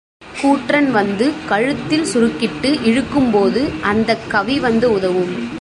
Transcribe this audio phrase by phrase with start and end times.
[0.41, 3.69] கூற்றன் வந்து கழுத்தில் சுருக்கிட்டு இழுக்கும்போது
[3.81, 5.49] அந்தக் கவி வந்து உதவும்.